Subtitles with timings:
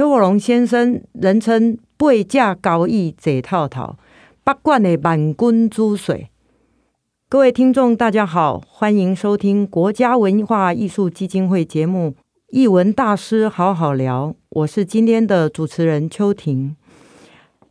[0.00, 3.96] 邱国龙先生，人称八架高椅坐透透，
[4.42, 6.28] 八贯的万军之髓。
[7.28, 12.12] 各位听众，大家好，欢迎收听国家文化艺术基金会节目
[12.48, 16.74] 《艺文大师好好聊》，我是今天的主持人邱婷。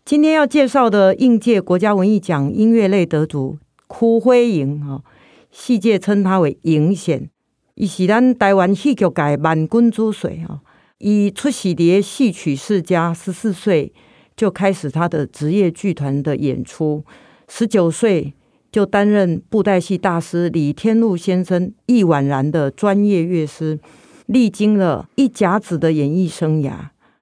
[0.06, 5.02] 今天要介绍的应届国家文艺奖音乐类得主邱辉莹啊，
[5.50, 7.28] 戏界称他为莹显，
[7.74, 10.62] 伊是咱台湾戏剧界万军之髓啊。
[11.00, 13.92] 以出席碟戏曲世家，十四岁
[14.38, 17.04] 就开始他的职业剧团的演出，
[17.50, 18.34] 十九岁。
[18.72, 23.80] 就担任布袋戏大师李天禄先生易婉然的专业乐师，
[24.28, 26.74] 历经了一甲子的演艺生涯。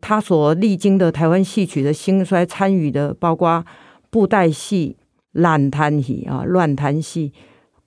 [0.02, 3.66] 他所历经的台湾戏曲的兴衰，参与的包括
[4.10, 4.98] 布袋戏、
[5.32, 7.32] 烂摊戏啊、乱弹戏、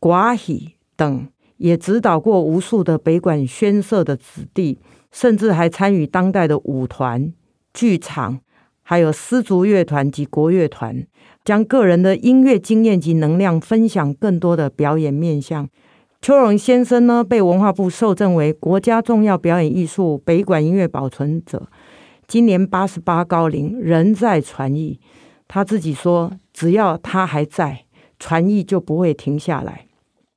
[0.00, 4.78] 寡戏等，也指导过无数的北管宣社的子弟，
[5.10, 7.32] 甚至还参与当代的舞团、
[7.74, 8.40] 剧场，
[8.82, 11.06] 还有丝竹乐团及国乐团。
[11.42, 15.68] 将个人的音乐经验及能量分享更多的表演面向。
[16.20, 21.66] 邱荣先生呢，被文化部授证为国家重要表演艺术北管音乐保存者，
[22.26, 25.00] 今年八十八高龄，仍在传艺。
[25.48, 27.84] 他自己说，只要他还在，
[28.18, 29.86] 传艺就不会停下来。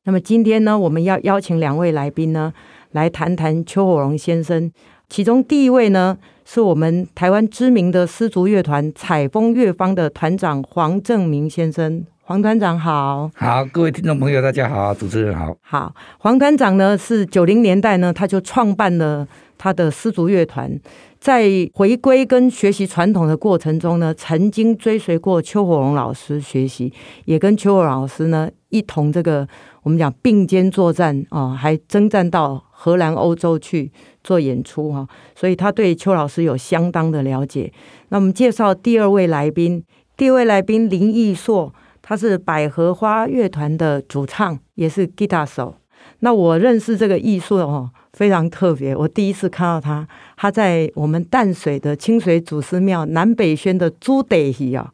[0.06, 2.54] 那么今天呢，我们要邀请两位来宾呢，
[2.94, 4.72] 来谈谈邱火龙先生。
[5.10, 13.30] 其中第一位呢，是我们台湾知名的丝竹乐团采风乐坊的团长黄正明先生，黄团长好。
[13.36, 15.56] 好，各位听众朋友，大家好，主持人好。
[15.62, 19.28] 好，黄团长呢是九零年代呢，他就创办了
[19.58, 20.80] 他的丝竹乐团，
[21.20, 26.92] 在回归跟学习传统的过程中呢，曾经追随过邱火龙老师学习，
[27.26, 29.48] 也跟邱火龙老师呢一同这个
[29.84, 33.92] 我们讲并肩作战啊，还征战到荷兰、欧洲去。
[34.26, 35.06] 做演出哈，
[35.36, 37.70] 所以他对邱老师有相当的了解。
[38.08, 39.84] 那我们介绍第二位来宾，
[40.16, 45.76] 第二位来宾林义硕，他是百合花乐团的主唱，也是吉他手。
[46.20, 48.96] 那我认识这个艺硕哦，非常特别。
[48.96, 50.08] 我第一次看到他，
[50.38, 54.90] 他在我们淡水的清水祖师庙南北轩的猪底戏啊，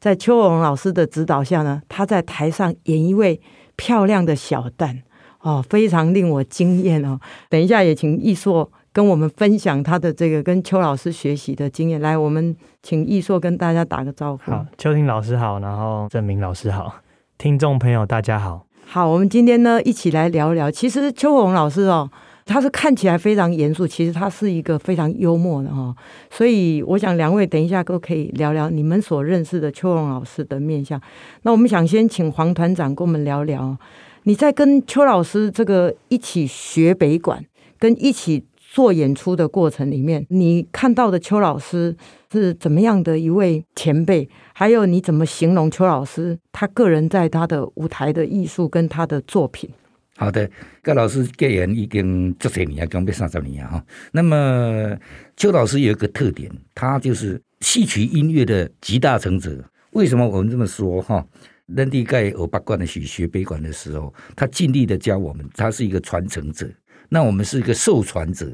[0.00, 3.40] 在邱荣老师的指导下呢，他在台上演一位
[3.76, 5.02] 漂亮的小旦。
[5.44, 7.20] 哦，非常令我惊艳哦！
[7.50, 12.00] 等一下也请易硕跟我们分享他的这个跟邱老师学习的经验。
[12.00, 14.50] 来，我们请易硕跟大家打个招呼。
[14.50, 16.94] 好，邱婷老师好，然后郑明老师好，
[17.36, 18.64] 听众朋友大家好。
[18.86, 20.70] 好，我们今天呢一起来聊聊。
[20.70, 22.10] 其实邱红老师哦，
[22.46, 25.94] 他是看起来非常严肃，其实他是一个非常幽默的哈。
[26.30, 30.98] 所以我想两位等一下都可以聊聊你们所认识的邱荣老师的面相。
[31.42, 33.76] 那我们想先请黄团长跟我们聊聊。
[34.24, 37.44] 你在跟邱老师这个一起学北管，
[37.78, 41.94] 跟一起做演出的过程里面，你看到的邱老师
[42.32, 44.26] 是怎么样的一位前辈？
[44.54, 49.68] 还有你怎么形容邱老师他个人在他的舞台的艺术跟他的作品？
[50.16, 50.48] 好的，
[50.80, 53.84] 跟老师结缘已经这些年，刚被三十年哈。
[54.12, 54.96] 那么
[55.36, 59.62] 邱老师有一个特点，他就是戏曲音乐的集大成者。
[59.90, 61.24] 为什么我们这么说哈？
[61.66, 66.68] 人地盖欧八贯的学学悲观的时候，他尽力的教我们，他是一个传承者。
[67.08, 68.50] 那我们是一个受传者。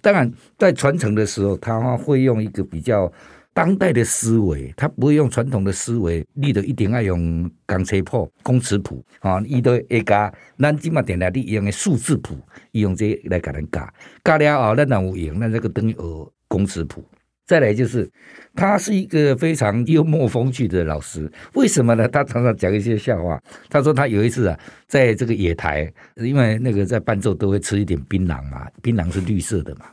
[0.00, 3.10] 当然，在传承的时候，他会用一个比较
[3.52, 6.26] 当代的思维，他不会用传统的思维。
[6.34, 10.32] 你都一定要用钢切谱、公尺谱啊，伊都会加。
[10.58, 12.36] 咱今嘛点来利用的数字谱，
[12.72, 13.92] 用这来给人加。
[14.24, 15.38] 加了后，咱哪有用？
[15.38, 17.04] 那这个等于学公尺谱。
[17.50, 18.08] 再来就是，
[18.54, 21.28] 他是一个非常幽默风趣的老师。
[21.54, 22.06] 为什么呢？
[22.06, 23.42] 他常常讲一些笑话。
[23.68, 24.56] 他说他有一次啊，
[24.86, 29.86] 在这个野台，因为那个在伴奏都会吃一点槟榔嘛，槟榔是绿色的嘛。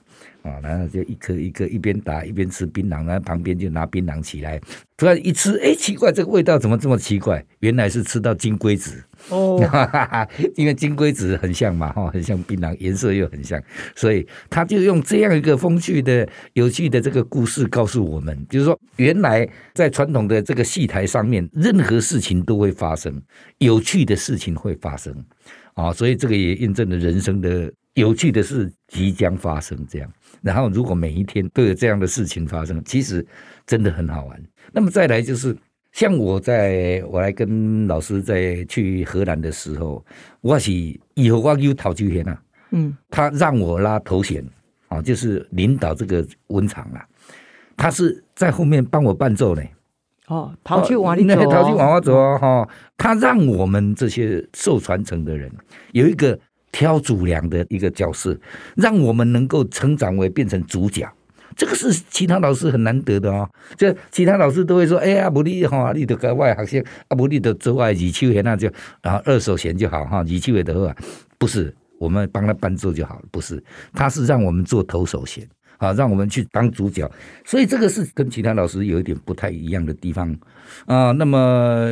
[0.47, 4.59] 啊，然后就一颗一颗一边打一边吃槟榔，然后旁边就拿槟榔起来，
[4.95, 7.45] 突然一吃，哎，奇怪，这个味道怎么这么奇怪？
[7.59, 9.59] 原来是吃到金龟子哦，
[10.55, 13.61] 因为金龟子很像嘛，哈，很像槟榔，颜色又很像，
[13.95, 23.21] 所以他就用这样一个风趣的、有趣的这个故事告诉我们，就是说，原来在传统的这个戏台上面，任何事情都会发生，
[23.57, 25.13] 有趣的事情会发生。
[25.77, 30.11] 啊，所以这个也印证了人生的有趣的事即将发生这样。
[30.41, 33.23] 然后如果每一天都有这样的事情发生，其实
[33.67, 34.43] 真的很好玩。
[34.71, 35.55] 那么再来就是
[35.91, 40.03] 像我在我来跟老师在去荷兰的时候，
[40.41, 40.71] 我是
[41.13, 42.41] 以后我有陶秋贤啊，
[42.71, 44.43] 嗯，他让我拉头衔
[44.87, 47.05] 啊，就是领导这个文场啊，
[47.77, 49.61] 他是在后面帮我伴奏呢。
[50.27, 52.37] 哦，逃去往里走，陶去往外走哦。
[52.39, 55.49] 哈，他让我们这些受传承的人
[55.93, 56.37] 有一个
[56.71, 58.37] 挑主梁的一个角色，
[58.75, 61.09] 让我们能够成长为变成主角。
[61.55, 63.49] 这个是其他老师很难得的哦。
[63.75, 68.69] 就其他老师都会说：“哎呀，不利哈，你得格外学生啊，不利的做外二手弦那就
[69.01, 70.95] 然后二手弦就好哈，二手弦的话
[71.39, 73.63] 不是我们帮他伴奏就好了，不是，
[73.93, 75.47] 他是让我们做投手弦。”
[75.77, 77.09] 啊，让我们去当主角，
[77.45, 80.35] 所以这个是跟其他老师有一点不太一样的地方
[80.85, 81.11] 啊。
[81.11, 81.87] 那么，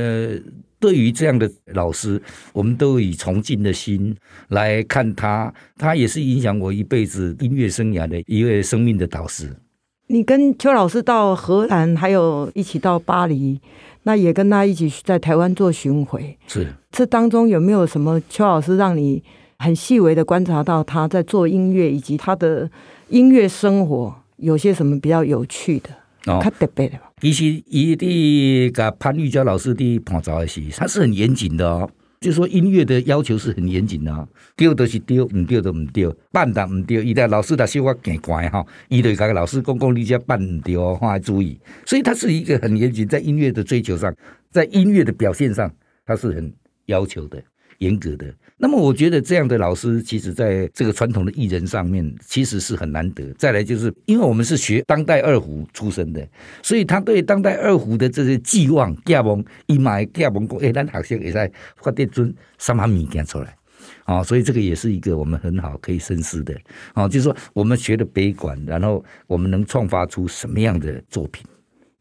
[0.79, 2.21] 对于这样的老师，
[2.53, 4.15] 我们都以崇敬的心
[4.49, 9.55] 来看他，他也是影响我一辈子音乐生涯的一位生命的导师。
[10.07, 13.59] 你跟邱老师到荷兰，还有一起到巴黎，
[14.03, 16.37] 那也跟他一起在台湾做巡回。
[16.45, 19.23] 是，这当中有没有什么邱老师让你
[19.57, 22.69] 很细微的观察到他在做音乐，以及他的？
[23.09, 25.91] 音乐生活有些什么比较有趣的？
[26.25, 26.97] 哦，特别的。
[27.21, 31.87] 其实，伊的个潘玉娇老师的伴奏的是，他是很严谨的哦。
[32.19, 36.99] 就说，音乐的要求是很严谨的哦，丢都是丢，唔丢都唔丢，办的唔丢。
[36.99, 41.59] 伊的老师的说话更乖哈，伊对个老师公公你家办唔丢哦，要注意。
[41.85, 44.11] 所以，他是一个很严谨，在音乐的追求上，
[44.49, 45.71] 在音乐的表现上，
[46.07, 46.51] 他是很
[46.87, 47.39] 要求的。
[47.79, 53.33] 严格的，那么我觉得这样的老师，其实在这个传统的艺人上面，其实是很难得。
[53.33, 56.25] 再来就是，因为我们是学当代二胡出身的，
[56.63, 63.55] 所以他对当代二胡的这些寄望、寄望、伊买寄望过，哎，咱学生也在发电尊什么物件出来
[64.05, 64.23] 啊？
[64.23, 66.55] 所以这个也是一个我们很好可以深思的
[66.93, 71.45] 啊，就是说我们学的北管，然后我们能创发出什么样的作品？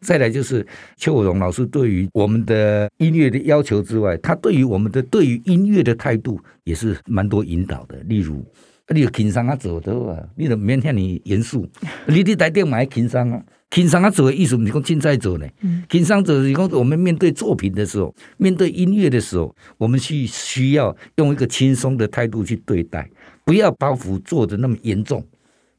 [0.04, 0.64] 再来就是
[0.96, 7.96] 邱国荣老师对于我们的音乐的要求之外，他对于我们的对于音乐的态度也是蛮多引导的。
[8.06, 8.44] 例如，
[8.88, 11.66] 你要轻松啊做的啊，你都免遐尼严肃，
[12.06, 15.48] 你的台电买轻松啊，轻松啊做的意思不是讲凊彩做呢，
[15.88, 23.08] 轻松做是讲我们面对作品的时候，面对音乐的时候，我们需需要用一个轻松的态度去对待，
[23.42, 25.26] 不要包袱做的那么严重，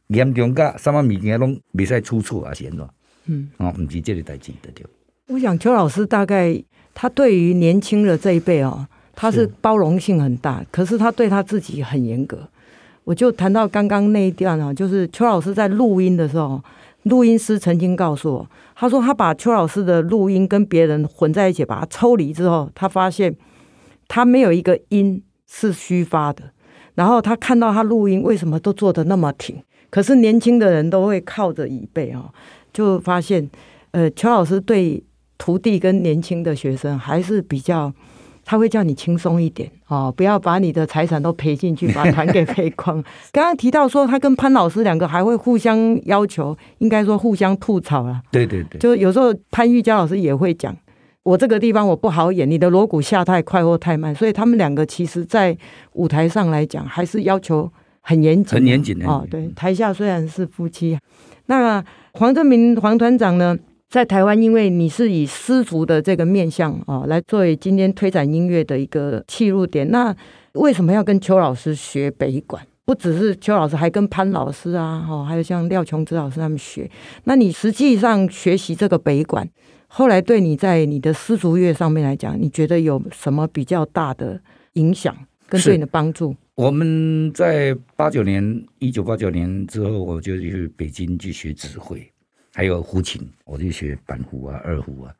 [0.07, 2.87] 严重噶什么物件拢未使出错啊，先喏。
[3.27, 4.85] 嗯，哦，唔是这里代志的对。
[5.27, 6.61] 我想邱老师大概
[6.93, 8.85] 他对于年轻的这一辈哦，
[9.15, 12.47] 他是包容性很大，是，可是他对他自己很严格。
[13.03, 16.61] 我就谈到刚刚那一段啊，就是邱老师在录音的时候，
[17.03, 23.35] 录音师曾经告诉我，他说他把邱老师的录音跟别人混在一起，把它抽离之后，他发现
[24.07, 26.43] 他没有一个音是虚发的。
[26.95, 32.31] 然后他看到他录音为什么都做的那么挺，可是年轻的人都会靠着椅背啊。
[32.75, 33.49] 就发现，
[33.91, 35.01] 呃，邱老师对
[35.37, 37.89] 徒弟跟年轻的学生还是比较，
[38.43, 43.01] 他会叫你轻松一点哦，不要把你的财产都赔进去，把团给赔光。
[43.31, 48.21] 刚刚提到说，他跟潘老师两个还会互相要求，应该说互相吐槽了。
[48.29, 50.75] 对对对，就有时候潘玉娇老师也会讲，
[51.23, 55.57] 我这个地方我不好演，你的锣鼓下太快或太慢，所以他们两个其实在
[55.93, 59.25] 舞台上来讲，还是要求很严谨，很严谨的哦。
[59.29, 60.97] 对，台下虽然是夫妻，
[61.45, 61.83] 那。
[62.17, 63.57] 黄正明黄团长呢，
[63.89, 69.91] 在台湾，因为你是以丝竹的这个面向啊，来作为今天推展音乐的一个切入点。
[69.91, 70.15] 那
[70.53, 72.65] 为什么要跟邱老师学北管？
[72.85, 76.89] 不只是邱老师，还跟潘老师啊，哈，还有像廖琼枝老师他们学。
[77.25, 79.45] 那你实际上学习这个北管，
[79.87, 84.39] 后来对你在你的丝竹乐上面来讲，你觉得有什么比较大的
[84.75, 85.13] 影响
[85.47, 86.35] 跟对你的帮助？
[86.55, 92.01] 我们在八九年，一九八九年之后，我就去北京去学指挥，
[92.53, 95.13] 还有胡琴，我就学板胡啊、二胡啊。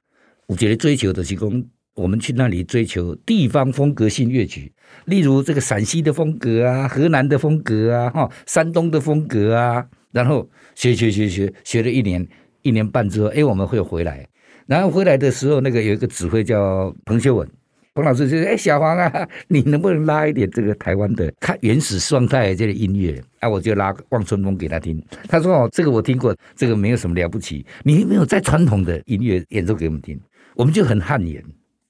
[0.48, 1.52] 我觉得追求的是说，
[1.94, 4.72] 我们去那里追求地方风格性乐曲，
[5.06, 12.26] 例如这个陕西的风格啊、河南的风格啊、哈山东的风格啊，然后学学学学学了一年
[12.62, 14.28] 一年半之后，哎，我们会回来，
[14.68, 17.50] 然后回来的时候，那个有一个指挥叫彭修文。
[17.96, 23.24] 彭老师就说：“哎，小黄啊， 你能不能拉一点这个台湾的看原始状态的这个音乐？
[23.40, 25.02] 啊，我就拉《望春风》给他听。
[25.30, 27.66] 他说：哦，这个我听过，这个没有什么了不起。
[27.84, 30.20] 你有没有在传统的音乐演奏给我们听？
[30.56, 31.42] 我们就很汗颜。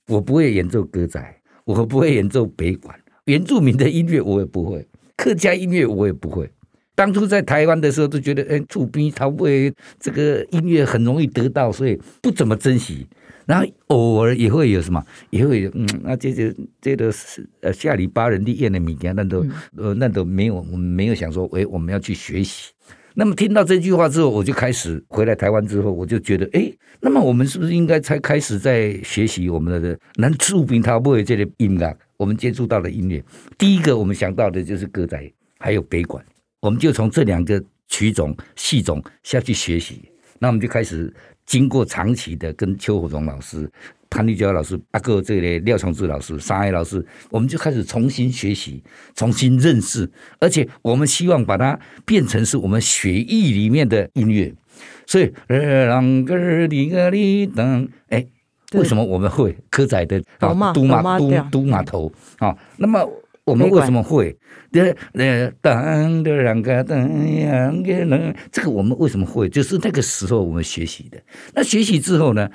[0.08, 1.20] 我不会演奏歌仔，
[1.64, 6.48] 我不会演奏北管，原住民的音乐我也不会，客家音乐我也不会。
[6.94, 13.08] 当初在台湾的时候，都觉得哎，厝边头尾这个音乐很容易得到，所以不怎么珍惜。”
[13.46, 22.72] 然后偶尔也会有什么，也会有嗯，那这这这个是呃下里巴人的宴的米件，那都、嗯、呃那都没有，我们没有想说，哎，我们要去学习。
[23.18, 31.98] 那么听到这句话之后，我就开始回来台湾之后，我就觉得，哎，那么我们是不是应该才开始在学习我们的南树平他不会这类音乐？
[32.18, 33.24] 我们接触到的音乐，
[33.58, 36.26] 第一个我们想到的就是歌仔，还有北管，
[36.62, 40.02] 我们就从这两个曲种系种下去学习。
[40.40, 41.14] 那我们就开始。
[41.46, 43.70] 经过长期的跟邱火荣老师、
[44.10, 54.52] 潘立娇老师、阿哥这类廖崇志老师、沙海老师，我们就开始重新学习、重新认识，而且我们希望把它变成是我们血液里面的音乐。
[55.06, 58.26] 所以，啷个哩个哩当，哎，
[58.74, 60.50] 为什么我们会歌仔的啊？
[60.50, 60.74] 都马
[61.20, 62.58] 都都马头啊？
[62.78, 63.08] 那么。
[63.46, 64.36] 我们为什么会？
[64.72, 64.84] 这
[68.64, 69.48] 个我们为什么会？
[69.48, 71.22] 就是那个时候我们学习的。
[71.54, 72.50] 那学习之后呢，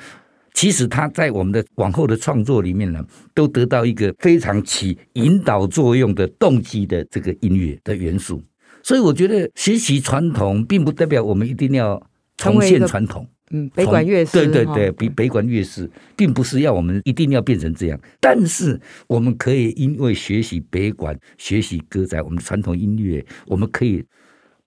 [0.52, 8.42] 其实他在我们的往后的创作里面呢，都得到一个非常起引导作用的动机的这个音乐的元素。
[8.82, 12.02] 所以我觉得学习传统，并不代表我们一定要
[12.36, 13.28] 重现传统。
[13.50, 24.04] 嗯，北管乐师，对对对，比北管乐师，并不是要我们一定要变成这样，但是我们可以因为学习北管、学习歌仔，我们的传统音乐，我们可以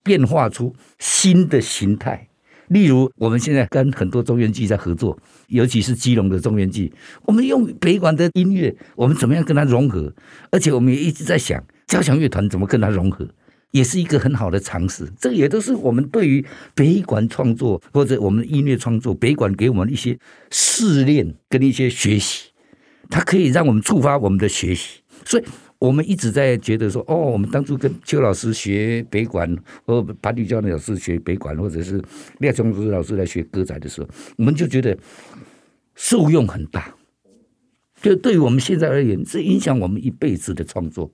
[0.04, 2.28] 变化出新的形态。
[2.70, 6.92] 例如，我们现在跟很多中原剧在合作，尤其是基隆的中原剧，
[7.24, 10.12] 我们用北管的音乐，我们怎么样跟它融合？
[10.50, 13.28] 而且我们也一直在想，交响乐团怎么跟它融合？
[13.74, 20.16] 也是一个很好的尝试，这个也都是我们对于北管创作或者我们的音乐创作，北管给我们一些
[20.52, 22.52] 试炼跟一些学习，
[23.10, 25.02] 它可以让我们触发我们的学习。
[25.26, 25.44] 所以
[25.80, 32.00] 我们一直在觉得说，哦，我们当初跟邱老师学北管，或潘玉娇老师学北管，或者是
[32.42, 34.96] 廖琼子老师来学歌仔的时候，我们就觉得
[35.96, 36.94] 受用很大。
[38.04, 41.12] 就对于我们现在而言，是影响我们一辈子的创作。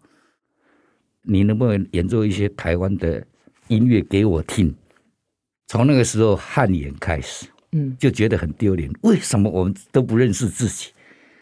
[1.30, 3.24] 你能不能演奏一些台湾的
[3.68, 4.74] 音乐给我听？
[5.68, 8.90] 从那个时候汗颜开始，嗯，就觉得很丢脸。
[9.02, 10.90] 为什么我们都不认识自己？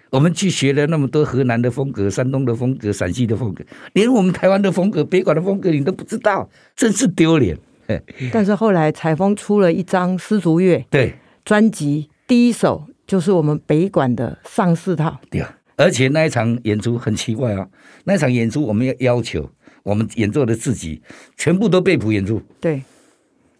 [0.09, 3.63] 我们去学了那么多河南的风格、山东的风格、陕西的风格，
[3.93, 7.57] 连我们台湾的风格、北管的风格你都不知道，真是丢脸。
[8.33, 11.15] 但是后来采风出了一张丝竹乐对
[11.45, 15.17] 专辑，第一首就是我们北管的上四套。
[15.29, 17.69] 对啊，而且那一场演出很奇怪啊，
[18.03, 19.49] 那一场演出我们要要求。
[19.87, 21.01] 我们演奏的自己
[21.37, 22.83] 全部都被谱演出，对，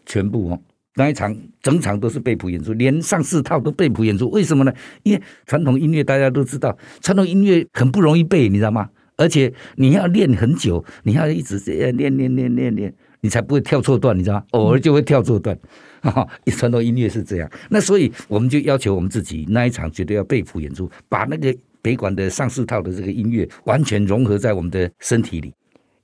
[0.04, 0.60] 全部哦，
[0.94, 4.28] 那一场整场都是被谱演出，连上四套都被谱演出。
[4.28, 4.70] 为什么呢？
[5.04, 8.90] 因为传统音乐大家都知道，传统音乐很不容易背，你知道吗？
[9.16, 14.44] 而且你要练很久，你要一直这样练练练练练，你才不会跳错段，你知道吗？
[14.50, 15.58] 偶尔就会跳错段。
[16.02, 17.50] 哈、嗯，传统音乐是这样。
[17.70, 25.54] 那所以我们就要求我们自己那一场绝对要被谱演出，把那个北管的上四套的这个音乐完全融合在我们的身体里。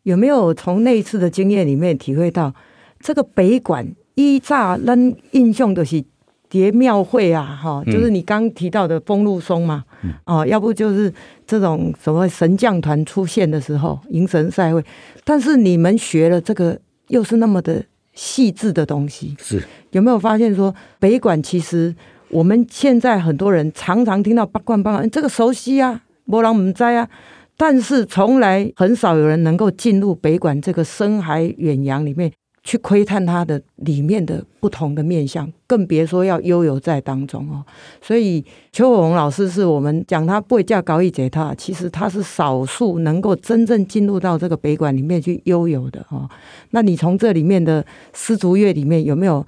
[0.04, 2.54] 有没有从那一次的经验里面体会到，
[3.00, 6.02] 这个北管依照人印象的是
[6.48, 9.84] 叠庙会啊，哈，就是你刚提到的风露松嘛，
[10.24, 11.12] 哦，要不就是
[11.46, 14.84] 这种什么神将团出现的时候，迎神赛会。
[15.24, 21.92] 但是你们学了这个，又是那么的细致的东西，是有没有发现说北管其实
[22.28, 27.08] 我们现在很多人常常听到八管八管，这个熟悉啊，没人不知啊。
[27.56, 32.30] 但是从来很少有人能够进入北馆这个深海远洋里面
[32.62, 37.64] 去窥探它的里面的不同的面相，更别说要悠游在当中哦。
[38.00, 46.28] 所以邱火荣老师是我们讲他不会叫高一姐，他其实他是少数能够真正进入到这个北馆里面去悠游的哦。
[46.70, 49.46] 那你从这里面的丝竹乐里面有没有？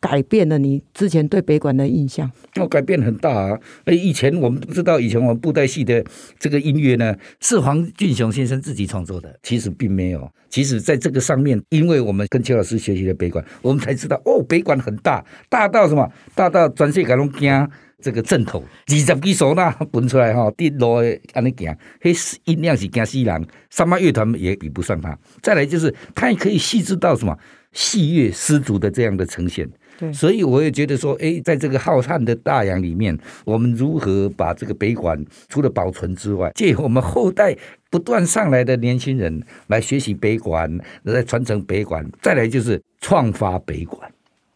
[0.00, 2.30] 改变了你之前对北管的印象？
[2.56, 3.58] 哦，改变很大啊！
[3.84, 6.02] 哎，以前我们不知道，以前我们布袋戏的
[6.38, 9.38] 这个音乐呢，是黄俊雄先生自己创作的。
[9.42, 16.10] 其实并没有，其实在这个上面，因为我们跟邱老师学习了北管，我们才知道哦，北管很大，大到什么？
[16.34, 17.68] 大到全世界拢惊
[18.00, 21.04] 这个阵头，二十几首那分出来哈，滴落
[21.34, 25.18] 安尼行，迄音量是惊死人，三八乐团也比不上他。
[25.42, 27.38] 再来就是，他也可以细致到什么
[27.72, 29.68] 细乐丝竹的这样的呈现。
[30.12, 37.56] 所以我也觉得说，哎，在这个浩瀚的大洋里面，我们如何把这个北管除了保存之外，借我们后代
[37.90, 44.10] 不断上来的年轻人来学习北管，来传承北管，再来就是创发北管。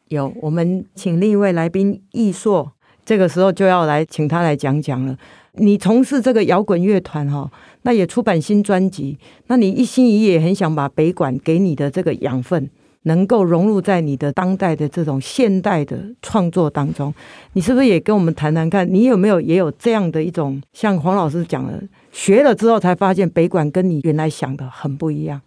[0.08, 2.72] 有，我们请另一位来宾易硕，
[3.04, 5.16] 这个时候就要来请他来讲讲了。
[5.56, 7.50] 你从事这个摇滚乐团哈，
[7.82, 12.68] 那也出版新专辑，那你一心一意也很想把北管给你的这个养分。
[13.04, 17.14] 能够融入在你的当代的这种现代的创作当中。
[17.54, 18.86] 你是不是也跟我们谈谈看？
[18.92, 21.82] 你有没有也有这样的一种，像黄老师讲的，
[22.12, 25.40] 学了之后才发现北管跟你原来想的很不一样。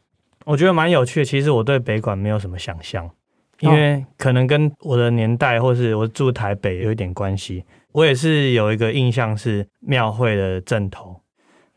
[0.46, 1.26] 我觉得蛮有趣的。
[1.26, 3.10] 其实我对北管没有什么想象，
[3.60, 7.64] 因为可能跟我的年代或是我住台北有一点关系。
[7.92, 11.20] 我也是有一个印象是庙会的阵头，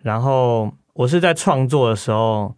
[0.03, 2.55] 然后我是在创作的时候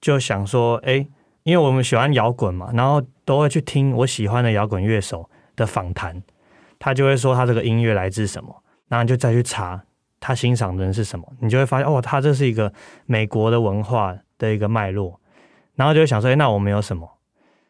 [0.00, 1.06] 就想说，哎。
[1.44, 6.22] 因为我们喜欢摇滚嘛，然后都会去听我喜欢的摇滚乐手的访谈，
[6.78, 9.84] 他就会说他这个音乐来自什么，然后就再去查
[10.18, 12.72] 他欣赏的人是什么，你就会发现哦，他这是一个
[13.04, 15.20] 美国的文化的一个脉络，
[15.74, 17.06] 然后就会想说，哎，那我们有什么？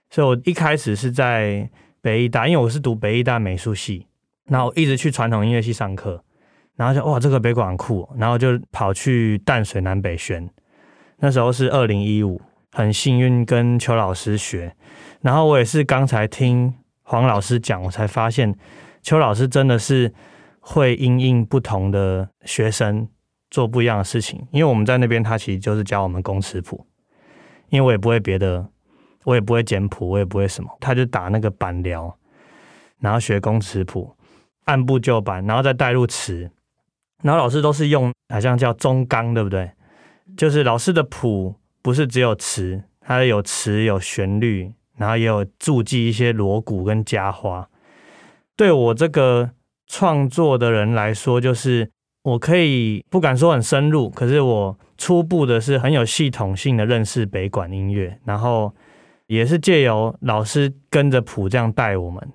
[0.09, 1.69] 所以我一开始是在
[2.01, 4.07] 北艺大，因为我是读北艺大美术系，
[4.45, 6.23] 然后一直去传统音乐系上课，
[6.77, 10.49] 然后就哇，这个北管酷，然后就跑去淡水南北宣，
[11.19, 12.41] 那时候是二零一五。
[12.77, 14.75] 很幸运跟邱老师学，
[15.21, 18.53] 然后我也是刚才听黄老师讲，我才发现
[19.01, 20.13] 邱老师真的是
[20.59, 23.09] 会因应不同的学生
[23.49, 24.45] 做不一样的事情。
[24.51, 26.85] 因为我们在那边，他其实就是教我们工尺谱，
[27.69, 28.67] 因为我也不会别的，
[29.23, 32.19] 我也不会简谱，我也不会什么，他就打那个板聊，
[32.99, 34.17] 然后学工尺谱，
[34.65, 36.51] 按部就班，然后再带入词，
[37.23, 39.71] 然后老师都是用好像叫中纲，对不对？
[40.37, 41.55] 就是老师的谱。
[41.85, 47.69] 不是只有词，它有词有旋律，然后也有注记一些锣鼓跟家花。
[48.57, 49.51] 对我这个
[49.87, 51.91] 创作的人来说，就是
[52.23, 58.75] 我可以不敢说很深入，可是我初步的是很有系统性的认识北管音乐，然后
[59.27, 62.27] 也是借由老师跟着谱这样带我们，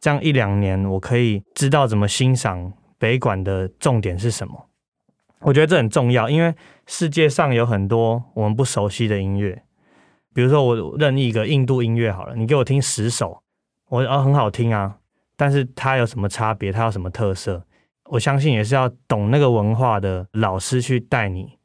[0.00, 4.68] 这样一两年，我可以知道怎么欣赏北管的重点是什么。
[5.42, 6.54] 我觉得这很重要，因为
[6.86, 9.62] 世界上有很多我们不熟悉的音乐，
[10.34, 13.42] 比如说我任意一个印度音乐好了，你给我听十首，
[13.88, 14.98] 我啊很好听啊，
[15.36, 16.70] 但是它有什么差别？
[16.70, 17.64] 它有什么特色？
[18.10, 21.58] 我相信也是要懂那个文化的老师去带你。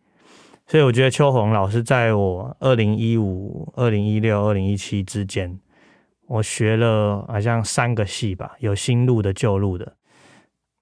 [0.65, 5.59] 所以我觉得邱红老师在我二零一五、二零一六、二零一七之间，
[6.27, 9.96] 我学了好像三个系吧，有新路的、旧路的。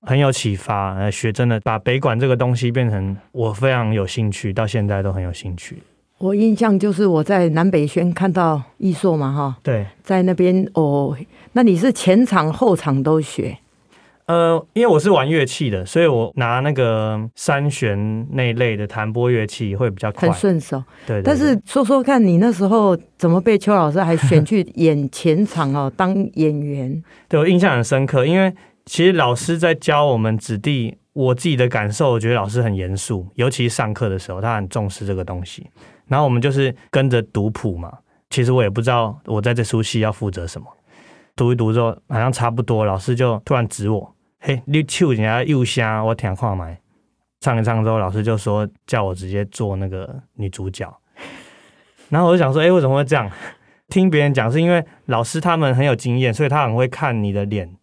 [0.05, 5.77] 很有启发，呃，学真的把北管这个东西变成我非常有兴趣，到现在都很有兴趣。
[6.17, 11.15] 我印象就是我在南北轩看到艺硕嘛，哈，对，在那边哦，
[11.51, 13.57] 那你是前场后场都学？
[14.27, 20.81] 呃，因为我是玩乐器的，所以我拿那个三弦那类的弹拨乐器会比较快，很顺手。
[21.05, 27.03] 对，但是说说看你那时候怎么被邱老师还选去演前场哦，当演员？
[27.27, 28.53] 对，我印象很深刻，因为。
[28.85, 35.67] 其实老师在教我们子弟，我自己的感受，我觉得老师很严肃，尤其上课的时候，他很重视这个东西。
[36.07, 37.91] 然后我们就是跟着读谱嘛。
[38.29, 40.67] 其实我也不知道我在这出戏要负责什么。
[41.35, 46.79] 读一读之后，好像差不多，老师就突然指我：“嘿，你唱人家又香，我听看麦。”
[47.41, 50.91] 唱一唱之后，老师就说叫我直接做那个女主角。
[52.09, 53.29] 然后我就想说：“哎，为什么会这样？”
[53.89, 57.75] 听别人讲是因为老师他们很有经验，所以他很会看你的脸。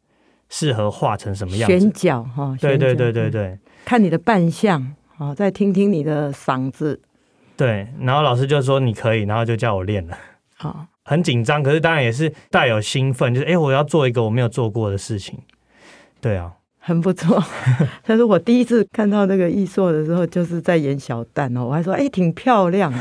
[0.54, 1.80] 适合画成什么样子？
[1.80, 7.00] 选角哈，对对对对对，看你的扮相，好，再听听你的嗓子。
[7.56, 10.18] 对，然后老师就说你可以，然后就叫我练了。
[10.54, 15.38] 好，很紧张，可是当然也是带有兴奋，就是哎，我要做一个我没有做过的事情。
[16.20, 17.42] 对啊，很不错。
[18.04, 22.92] 但是我第一次看到那个易硕的时候，就是在演小旦哦，我还说哎，挺漂亮。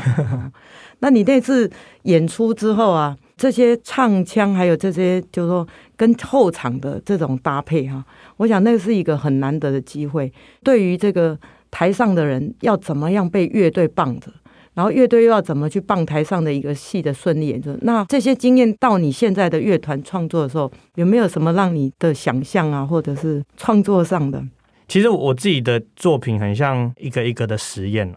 [1.00, 1.70] 那你那次
[2.04, 3.14] 演出之后啊？
[3.42, 8.04] 这些唱腔，还有这些，就是说跟后场的这种搭配哈，
[8.36, 10.32] 我想那是一个很难得的机会。
[10.62, 11.36] 对于这个
[11.68, 14.30] 台上的人，要怎么样被乐队傍着，
[14.74, 24.40] 然后乐队又要怎么去傍台上的一个戏的顺利演出，那这些经验到你现在的乐团创作的时候，有没有什么让你的想象啊，或者是创作上的？
[24.86, 28.14] 其实我自己的作品很像一个一个的实验，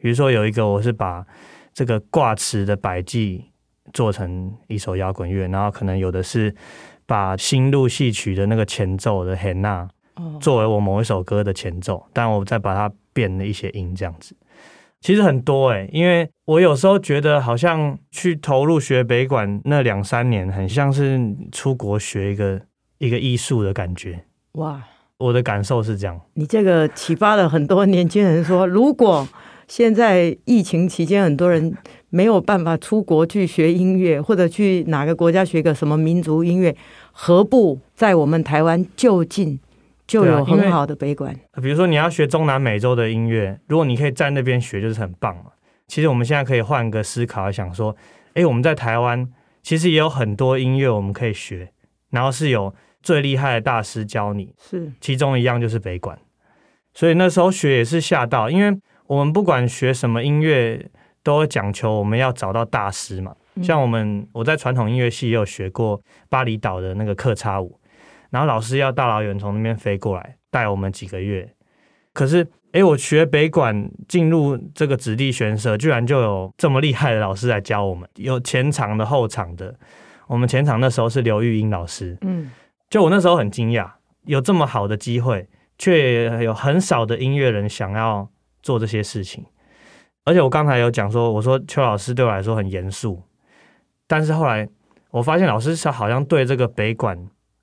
[0.00, 1.26] 比如说有一个我是把
[1.74, 3.46] 这个挂词的摆记。
[3.92, 6.54] 做成一首摇滚乐，然后可能有的是
[7.06, 9.88] 把新路戏曲的那个前奏的 Hannah
[10.40, 14.34] 作为我某一首歌的前奏，但我再把它变了一些音，这样子。
[15.00, 21.20] 其实很多哎、欸，因为我有时候觉得好像去投入学北管那两三年，很像是
[21.52, 22.60] 出国学一个
[22.98, 24.24] 一个艺术的感觉。
[24.54, 24.82] 哇，
[25.18, 26.20] 我的感受是这样。
[26.34, 29.28] 你这个启发了很多年轻人说，如果
[29.68, 31.76] 现在疫情期间很多人。
[32.10, 36.74] 没有办法出国去学音乐，或者去哪个国家学个什么民族音乐，
[37.12, 39.60] 何不在我们台湾就近
[40.06, 41.38] 就有很好的北管？
[41.52, 45.52] 啊，比如说你要学中南美洲的音乐，如果你可以在那边学，就是很棒嘛。
[45.86, 47.94] 其实我们现在可以换个思考，想说，
[48.32, 49.28] 哎，我们在台湾
[49.62, 51.70] 其实也有很多音乐我们可以学，
[52.08, 56.18] 然后是有最厉害的大师教你，是其中一样就是北管，
[56.94, 60.88] 所以那时候学也是吓到，因为我们不管学什么音乐，
[61.22, 63.34] 都讲求我们要找到大师嘛。
[63.62, 67.80] 像我们我在传统音乐系也有学过巴厘岛的那个客叉舞，
[68.30, 71.52] 然后老师要大老远从那边飞过来带我们几个月，
[72.12, 79.74] 可是诶，我学北管进入这个子弟玄社，居然就有这么厉害的老师来教我们，有前场的后场的。
[80.26, 82.52] 我们前场那时候是刘玉英老师，嗯，
[82.90, 83.90] 就我那时候很惊讶，
[84.26, 88.28] 有这么好的机会，却有很少的音乐人想要
[88.68, 89.42] 做这些事情。
[90.26, 93.22] 而且我刚才有讲说，我说邱老师对我来说很严肃。
[94.06, 94.68] 但是后来
[95.10, 97.16] 我发现老师是好像对这个北管，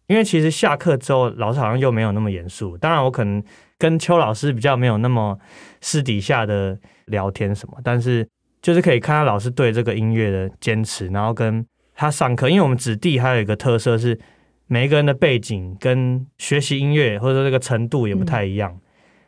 [0.08, 2.76] 因为其实下课之后老师好像又没有那么严肃。
[2.76, 3.44] 当然我可能
[3.78, 5.38] 跟邱老师比较没有那么
[5.80, 8.28] 私底下的聊天什么，但是
[8.64, 11.64] 就是可以看到老师对这个音乐的坚持，然后跟
[11.94, 12.50] 他上课。
[12.50, 14.20] 因为我们子弟还有一个特色是
[14.66, 18.82] 每一个人的背景跟学习音乐或者说这个程度也不太一样，嗯、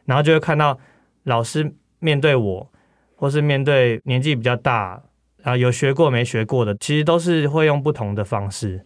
[0.05, 0.75] 然后就会看到
[1.27, 2.69] 老师面对我，
[3.15, 5.01] 或是面对年纪比较大。
[5.43, 8.81] 啊，有学过没学过的，其实都是会用不同的方式。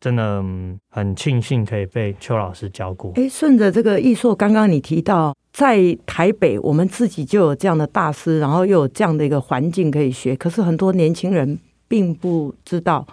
[0.00, 0.44] 真的
[0.90, 3.12] 很庆幸可以被邱老师教过。
[3.14, 10.36] 哎，顺着这个艺术，刚刚你提到在台北，我们自己就有这样的大师，然后又有这样的一个环境可以学。
[10.36, 13.06] 可是很多年轻人并不知道，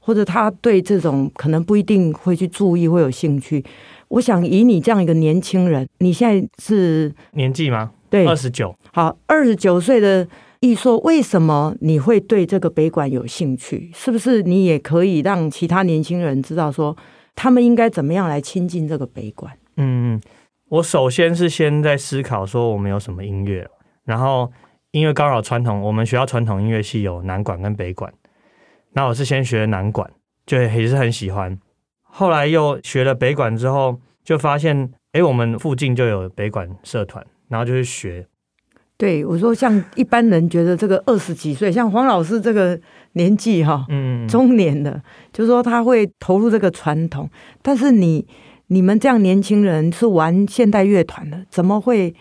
[0.00, 3.64] 或者他对这种可能不一定会去注意，会有兴趣。
[4.08, 7.92] 我想以你这样一个年轻人，你现在是年纪吗？
[8.14, 8.74] 对，二十九。
[8.92, 10.26] 好，二十九岁的。
[10.60, 13.90] 艺硕，为什么你会对这个北管有兴趣？
[13.92, 16.96] 是不是你也可以让其他年轻人知道说，
[17.34, 19.52] 他们应该怎么样来亲近这个北管？
[19.76, 20.18] 嗯，
[20.70, 23.68] 我首先是先在思考说我们有什么音乐，
[24.04, 24.50] 然后
[24.92, 28.10] 因为刚好传统，我们学校传统音乐系有南管跟北管，
[28.94, 30.10] 那我是先学南管，
[30.46, 31.58] 就也是很喜欢。
[32.00, 37.22] 后来又学了北管之后，就发现，哎，我们附近就有北管社团，
[37.54, 38.26] 然后就去学。
[38.96, 42.76] 对，我说，像一般人觉得这个二十几岁，像黄老师这个
[43.12, 45.00] 年纪哈，嗯，中年的，
[45.32, 47.30] 就是说他会投入这个传统。
[47.62, 48.26] 但是你
[48.66, 52.12] 你们这样年轻人是玩现代乐团的，怎么会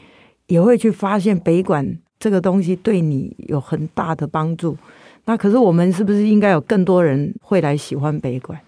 [0.45, 4.77] 也会去发现北管这个东西对你有很大的帮助？
[5.25, 8.59] 那可是我们是不是应该有更多人会来喜欢北管？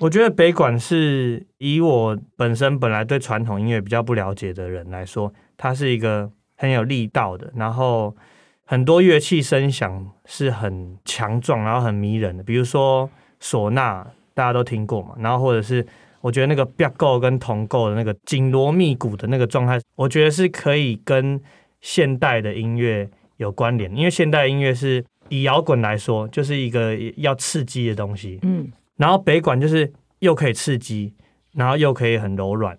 [0.00, 6.30] 我觉得北管是以我本身本来对传统音乐比较不了解的人来说，它是一个。
[6.56, 8.16] 很有力道的，然后
[8.64, 12.44] 很多乐器声响是很强壮，然后很迷人的。
[12.44, 15.16] 比如说唢呐，大家都听过嘛。
[15.18, 15.84] 然后或者是
[16.20, 21.38] 我觉得那个 b i g o 跟铜构的那个紧锣密鼓的那个状态，我觉得是可以跟
[21.80, 23.94] 现代的音乐有关联。
[23.94, 28.38] 因为现代音乐是以摇滚来说，就是一个要刺激的东西。
[28.42, 31.12] 嗯，然后北管就是又可以刺激，
[31.52, 32.78] 然后又可以很柔软。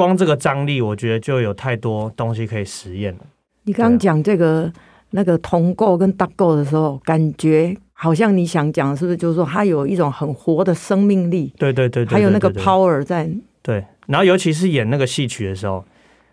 [0.00, 3.20] 光这个张力，我觉得就有太多东西可以实验了。
[3.64, 4.72] 你刚刚讲这个、啊、
[5.10, 9.16] 那个同构跟搭构的时候，感觉好像你想讲是不是？
[9.18, 11.52] 就是说它有一种很活的生命力。
[11.58, 13.28] 对对对，对，还有那个 power 在。
[13.60, 15.84] 对，然后尤其是演那个戏曲的时候，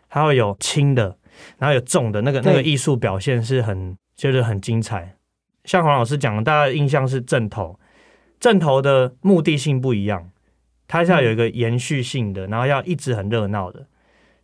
[0.10, 1.17] 它会有轻的，
[1.58, 5.13] 然后有重的，那个那个艺术表现是很就是很精彩。
[5.65, 7.77] 像黄老师讲的，大家的印象是正头，
[8.39, 10.30] 正头的目的性不一样。
[10.88, 13.86] 它是要有一个延续性的，然后要一直很热闹的，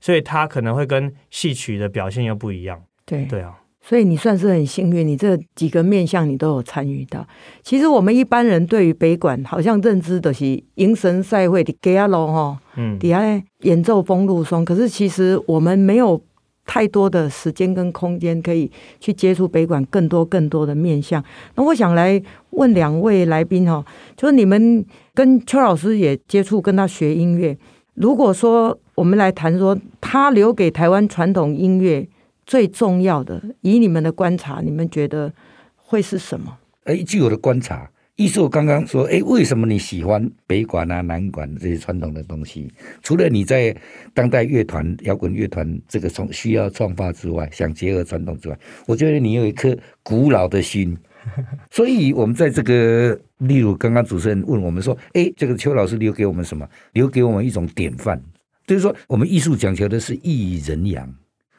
[0.02, 2.82] 所以它可能会跟戏曲的表现又不一样。
[3.06, 7.26] 对对啊，所以你算是很幸运，你这几个面向你都有参与到。
[7.62, 13.22] 其实我们一般人对于北管好像认知的是迎神赛会的给阿龙哈，嗯，底下
[13.62, 16.22] 演奏风露松，可是其实我们没有。
[16.66, 21.24] 太多的时间跟空间可以去接触北管更多更多的面向。
[21.56, 22.22] 那我想来
[22.52, 27.58] 问两位来宾哈，就是你们跟邱老师也接触，跟他学音乐。
[27.96, 32.08] 如果说我们来谈说，他留给台湾传统音乐
[32.46, 35.32] 最重要的，以你们的观察，你们觉得
[35.76, 36.58] 会是什么？
[36.86, 37.90] 哎，据我的观察。
[38.24, 42.72] 艺术刚刚说：“哎，为什么你喜欢北管啊、南管这些传统的东西？
[43.02, 43.76] 除了你在
[44.14, 48.58] 当代乐团、摇滚乐团这个创需要创发之外，想结合传统之外，
[48.88, 50.98] 我觉得你有一颗古老的心。
[51.70, 56.66] 所以，我们在这个，例如刚刚主持人问我们说：‘哎，这个邱老师留给我们什么？
[56.94, 58.22] 留给我们一种典范，
[58.66, 61.14] 就是说，我们艺术讲求的是艺以人扬。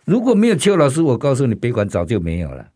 [0.07, 2.69] 如果没有邱老师，我告诉你，北管早就没有了。’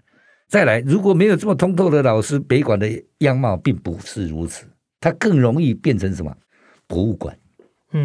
[0.49, 4.67] 再来，如果没有这么通透的老师，北管的样貌并不是如此，
[4.99, 6.35] 它更容易变成什么
[6.87, 7.39] 博物馆，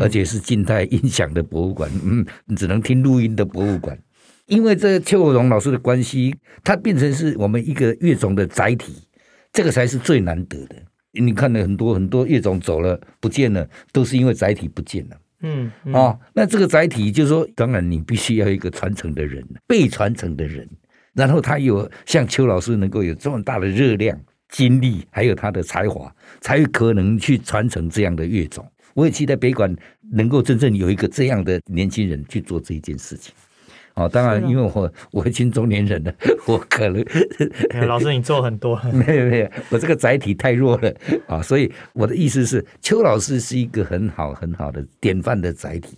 [0.02, 3.98] 而且是静态音响的博物馆，嗯，你只能听录音的博物馆。
[4.48, 8.94] 因为这邱荣老师的关系，它变成是我们一个乐种的载体，
[9.54, 10.76] 这个才是最难得的。
[11.14, 15.18] 你看了很多很多乐种走了不见了，都是因为载体不见了。
[15.44, 20.70] 嗯，嗯哦，那这个载体就是说，当然你必须要一个传承的人，被传承的人，
[21.14, 28.66] 然后他有像邱老师能够有这么大的热量、精力，还有他的才华，才有可能去传承这样的乐种。
[28.94, 29.76] 我也期待北管
[30.12, 33.34] 能够真正有一个这样的年轻人去做这一件事情。
[33.96, 36.12] 哦，当然，因为我我已经中年人了，
[36.48, 37.06] 我可能
[37.88, 40.92] 老师你做很多， 没有没有，我这个载体太弱了
[41.28, 45.96] 啊，所以我的意思是，邱老师是一个很好很好的典范的载体。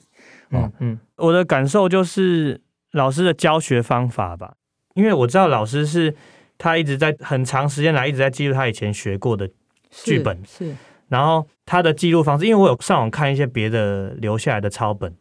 [0.51, 2.59] 嗯嗯，我的感受就是
[2.91, 4.55] 老师的教学方法吧，
[4.95, 6.13] 因为我知道老师是
[6.57, 9.47] 他一直在很长时间来一直在记录他以前学过的
[9.91, 10.75] 剧本，是，是
[11.07, 15.15] 然后他的记录方式，因为我有上网看一些别的留下来的抄本，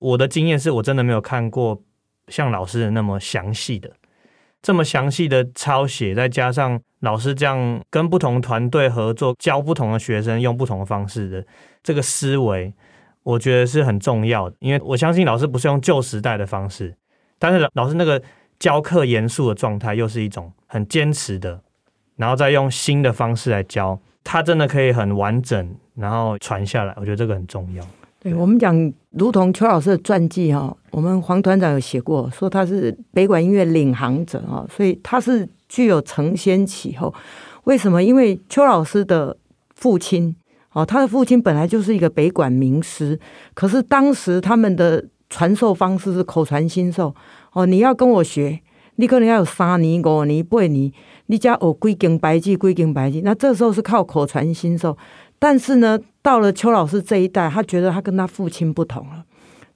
[0.00, 1.80] 我的经验是我真的没有看过。
[2.28, 3.90] 像老师的那么详细的，
[4.62, 11.44] 这么详细的抄写，再加上老师这样跟不同团队合作，教不同的学生用不同的方式的
[11.82, 12.72] 这个思维，
[13.24, 14.56] 我觉得是很重要的。
[14.60, 16.94] 因为我相信老师不是用旧时代的方式，
[17.40, 18.22] 但是老师那个
[18.62, 21.60] 教课严肃的状态，又是一种很坚持的，
[22.14, 26.94] 然后再用新的方式来教，他真的可以很完整，然后传下来。
[26.96, 27.84] 我觉得这个很重要。
[28.20, 37.12] 对，我们讲，如同邱老师的传记哈，我们黄团长有写过，说他是北管音乐领航者啊，所以他是具有承先启后。
[37.64, 38.00] 为什么？
[38.00, 39.36] 因为邱老师的
[39.74, 40.36] 父亲
[40.70, 43.18] 哦，他的父亲本来就是一个北管名师，
[43.54, 47.12] 可是当时他们的传授方式是口传心授
[47.52, 48.60] 哦，你要跟我学，
[48.96, 50.92] 你可能要有三年、五年、八年，
[51.26, 54.96] 你家有几经百计、几经百计，那这时候是靠口传心授。
[55.38, 59.24] 但是呢，到了邱老师这一代，他觉得他跟他父亲不同了。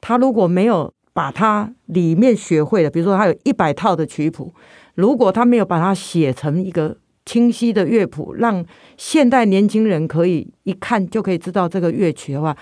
[0.01, 4.55] 他如果没有把他里面学会的，比如说他有一百套的曲谱，
[4.95, 8.65] 如果他没有把它写成一个清晰的乐谱，让
[8.97, 12.57] 现代年轻人可以一看就可以知道这个乐曲的话，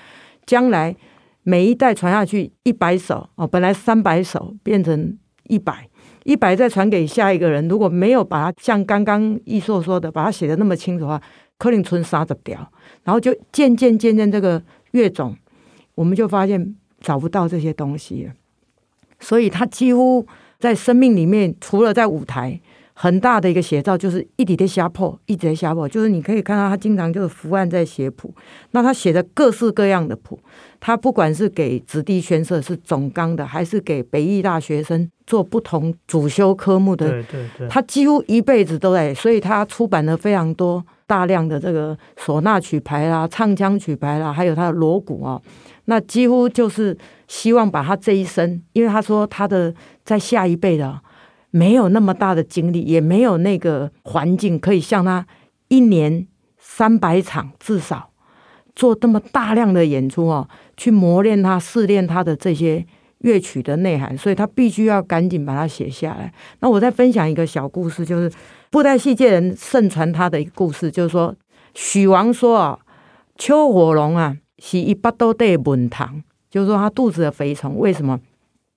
[0.46, 0.96] 将来
[1.44, 5.16] 每一代传下去一百首哦，本来三百首变成
[5.48, 5.88] 一百，
[6.24, 11.22] 一百再传给下一个人，如果没有把它像刚刚易硕说的，把它写的那么清楚的话，
[11.58, 12.58] 可能存三十条。
[13.04, 15.36] 然后就渐渐渐渐，这个乐种，
[15.94, 18.32] 我们就发现找不到这些东西了。
[19.20, 20.26] 所以他几乎
[20.58, 22.58] 在生命里面，除了在舞台，
[22.94, 25.88] 很大的一个写照就是一直在下破，一直在下破。
[25.88, 28.34] 就是你可以看到他经常就是伏案在写谱。
[28.70, 30.38] 那他写的各式各样的谱，
[30.80, 39.12] 他不管是给子弟宣社是总纲的，还是给北艺大学生做不同主修科目的，对对对，他几乎一辈子都在。
[39.12, 40.84] 所以他出版了非常多。
[41.06, 45.38] 大量的这个唢呐曲牌啦、唱腔曲牌啦，还有他的锣鼓啊，
[45.84, 46.96] 那几乎就是
[47.28, 50.98] 希望把他这一生，因为他说他的在下一辈的
[51.54, 55.24] 没有那么大的精力，也没有那个环境可以像他
[55.68, 56.26] 一年
[56.58, 58.10] 三百场至少
[58.74, 62.84] 做这么大量的演出啊，去磨练他、试炼他的这些
[63.18, 66.34] 乐曲的内涵，所以他必须要赶紧把它写下来。
[66.58, 68.30] 那我再分享一个小故事，就是。
[68.74, 71.32] 布袋戏界人盛传他的一个故事，就是说
[71.74, 72.76] 许王说啊，
[73.38, 77.78] 邱火龙啊是一巴多的闷糖，就是说他肚子的肥虫。
[77.78, 78.18] 为什么？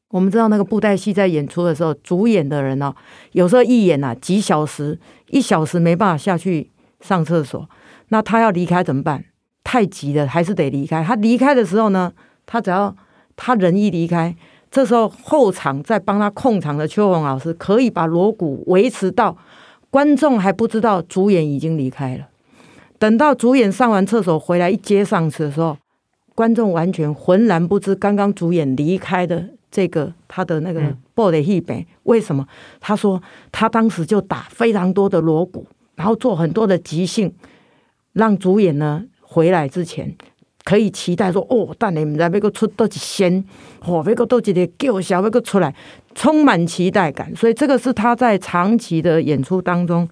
[0.09, 2.93] 我们知道那个布袋戏在演出的时候，主演的人呢、
[3.33, 4.97] 有时候一演啊几小时，
[5.29, 7.69] 一小时没办法下去上厕所，
[8.09, 9.25] 那他要离开怎么办？
[9.63, 11.03] 太急了，还是得离开。
[11.03, 12.13] 他离开的时候呢，
[12.45, 12.95] 他只要
[13.35, 14.33] 他人一离开，
[14.71, 19.37] 这时候后场在帮他控场的邱红老师可以把锣鼓维持到。
[19.89, 22.27] 观众还不知道主演已经离开了，
[22.99, 25.77] 等到主演上完厕所回来一接上词的时候，
[26.35, 30.81] 观众完全浑然不知刚刚主演离开的这个他的那个
[31.13, 32.47] 布袋戏本为什么？
[32.79, 37.33] 他说他当时就打非常多的锣鼓，然后做很多的即兴，
[38.13, 40.15] 让主演呢回来之前。
[40.63, 43.41] 可以期待说哦，但你们在那个出多几仙，
[43.85, 45.73] 哦，那个都几的叫小那个出来，
[46.13, 47.33] 充满期待感。
[47.33, 50.05] 所以这个是他在长期的演出当中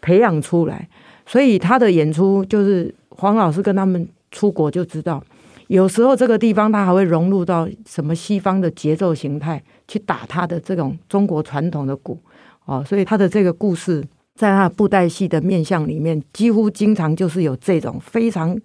[0.00, 0.88] 培养出来。
[1.26, 5.20] 所以他的演出就是黄老师跟他们出国就知道，
[5.68, 12.18] 有时候这个地方他还会融入到什么西方的节奏形态去打他的这种中国传统的鼓
[12.64, 12.84] 哦。
[12.86, 18.58] 所以他的这个故事在他布袋戏的面相里面，几乎经常就是有这种非常。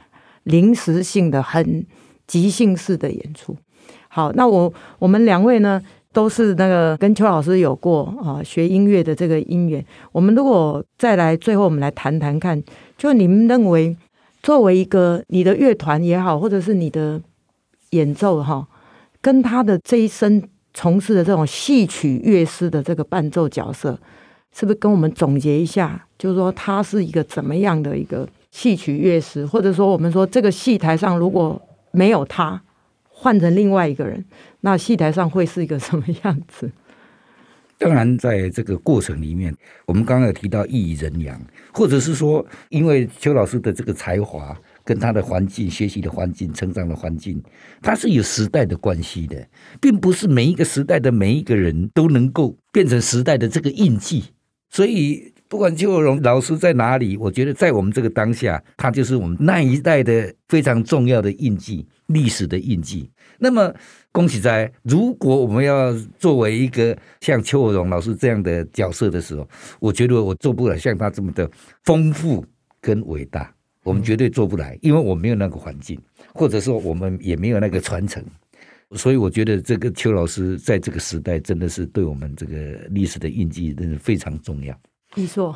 [0.45, 1.85] 临时性的、很
[2.25, 3.55] 即兴式的演出。
[4.07, 5.79] 好，那我我们两位呢，
[6.11, 9.85] 都是那个跟邱老师有过啊学音乐的这个因缘。
[10.11, 12.59] 我们如果再来，最后我们来谈谈看，
[12.97, 13.95] 就你们认为，
[14.41, 17.21] 作为一个你的乐团也好，或者是你的
[17.91, 18.67] 演奏哈，
[19.21, 20.41] 跟他的这一生
[20.73, 23.99] 从事的这种戏曲乐师的这个伴奏角色，
[24.51, 26.07] 是不是跟我们总结一下？
[26.17, 32.61] 就是说，他是一个怎么样的一个戏曲乐师，或者说我们说这个戏台上如果没有他，
[33.09, 34.23] 换成另外一个人，
[34.61, 36.71] 那戏台上会是一个什么样子？
[37.81, 39.51] 当然，在这个过程里面，
[39.87, 41.41] 我们刚刚有提到艺人养，
[41.73, 47.41] 或者是说，因为邱老师的这个才华跟他的环境、学习的环境、成长的环境，
[47.81, 49.47] 他是有时代的关系的，
[49.81, 54.25] 并不是每一个时代的每一个人都能够变成时代的这个印记。
[54.69, 63.09] 所以，不管邱荣老师在哪里，我觉得在我们这个当下，他就是我们那一代的非常重要的印记，历史的印记。
[63.39, 63.73] 那么。
[64.13, 69.47] 恭喜在，如果我们要作为一个像邱国荣老师这样的角色的时候，
[69.79, 71.49] 我觉得我做不了像他这么的
[71.85, 72.45] 丰富
[72.81, 75.97] 跟伟大，我们绝对做不来，因为我没有那个环境，
[76.33, 78.21] 或者说我们也没有那个传承，
[78.97, 82.55] 所以我觉得这个邱老师在这个时代真的是对我们这个
[82.89, 84.77] 历史的印记真的非常重要。
[85.15, 85.55] 没错，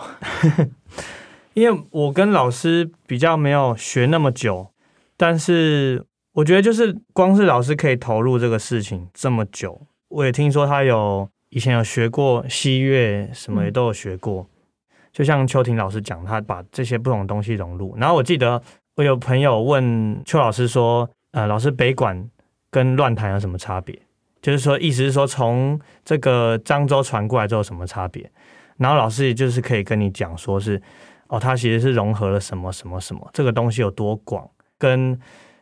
[1.54, 4.72] 因为我跟老师比较没有学那么久，
[5.18, 6.06] 但是。
[6.36, 14.42] 我觉得就是光是老师可以投入这个事情这么久，我也听说他有以前有学过西乐，什么也都有学过。
[14.42, 17.96] 嗯、就像邱婷老师讲，他把这些不同的东西融入。
[17.98, 18.62] 然后我记得
[18.98, 22.30] 我有朋友问邱老师说：“呃，老师北管
[22.70, 23.98] 跟乱弹有什么差别？”
[24.44, 28.30] 就是说，意思是说从这个漳州传过来之后什么差别？
[28.76, 30.82] 然后老师也就是可以跟你讲说是
[31.30, 34.46] 哦，它其实是融合了什么什么什么，这个东西有多广，
[34.78, 35.18] 跟。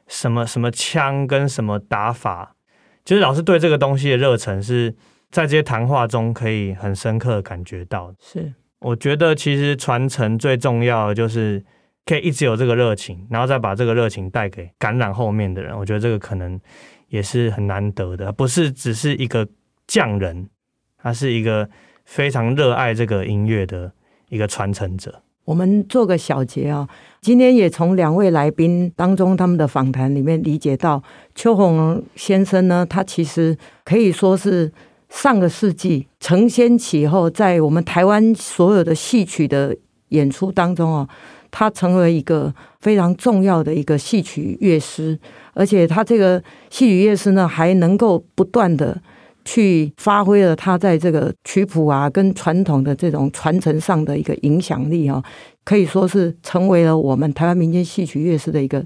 [0.08, 2.56] 什么什么枪跟什么打法，
[3.04, 4.96] 就是老师对这个东西的热忱是
[5.30, 8.14] 在这些谈话中可以很深刻的感觉到。
[8.20, 11.64] 是，我觉得其实传承最重要的就是
[12.06, 15.78] 可以一直有这个热情，然后再把这个热情带给感染后面的人。
[15.78, 16.60] 我觉得这个可能
[17.08, 19.48] 也是很难得的，不是只是一个
[19.88, 20.50] 匠人，
[20.98, 21.70] 他是一个
[22.06, 23.92] 非常热爱这个音乐的
[24.30, 25.24] 一个传承者。
[25.46, 26.88] 我们做个小结啊，
[27.22, 31.04] 今天也从两位来宾当中他们的访谈里面理解到，
[31.36, 34.72] 邱鸿荣先生呢，他其实可以说是
[35.10, 39.76] 上个世纪承先启后，在我们台湾所有的戏曲的
[40.10, 41.10] 演出当中哦，
[41.52, 45.20] 他成为一个非常重要的一个戏曲乐师，
[45.54, 49.02] 而且他这个戏曲乐师呢，还能够不断的。
[49.46, 55.24] 去发挥了他在这个曲谱啊跟传统的这种传承上的一个影响力啊，
[55.64, 58.84] 可以说是成为了我们台湾民间戏曲乐师的一个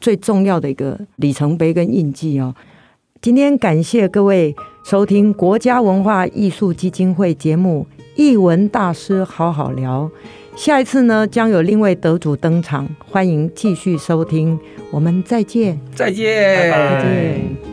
[0.00, 2.54] 最重要的一个里程碑跟印记哦。
[3.22, 10.10] 今天感谢各位收听国家文化艺术基金会节目《艺文大师好好聊》，
[10.58, 14.58] 下一次呢将有另外得主登场，欢迎继续收听，
[14.90, 17.69] 我们再见，再见，再见。